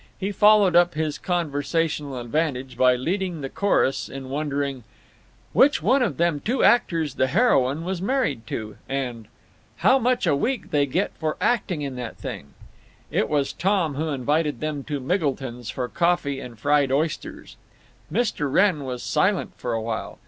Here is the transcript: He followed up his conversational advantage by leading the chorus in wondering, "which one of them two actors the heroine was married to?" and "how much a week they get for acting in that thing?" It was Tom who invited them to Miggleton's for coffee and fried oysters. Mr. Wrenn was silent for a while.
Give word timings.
He 0.17 0.31
followed 0.31 0.75
up 0.75 0.95
his 0.95 1.19
conversational 1.19 2.17
advantage 2.17 2.75
by 2.75 2.95
leading 2.95 3.41
the 3.41 3.49
chorus 3.49 4.09
in 4.09 4.29
wondering, 4.29 4.83
"which 5.53 5.83
one 5.83 6.01
of 6.01 6.17
them 6.17 6.39
two 6.39 6.63
actors 6.63 7.13
the 7.13 7.27
heroine 7.27 7.83
was 7.85 8.01
married 8.01 8.47
to?" 8.47 8.77
and 8.89 9.27
"how 9.85 9.99
much 9.99 10.25
a 10.25 10.35
week 10.35 10.71
they 10.71 10.87
get 10.87 11.11
for 11.19 11.37
acting 11.39 11.83
in 11.83 11.97
that 11.97 12.17
thing?" 12.17 12.55
It 13.11 13.29
was 13.29 13.53
Tom 13.53 13.93
who 13.93 14.07
invited 14.07 14.59
them 14.59 14.83
to 14.85 14.99
Miggleton's 14.99 15.69
for 15.69 15.87
coffee 15.87 16.39
and 16.39 16.57
fried 16.57 16.91
oysters. 16.91 17.55
Mr. 18.11 18.51
Wrenn 18.51 18.85
was 18.85 19.03
silent 19.03 19.51
for 19.55 19.73
a 19.73 19.81
while. 19.83 20.17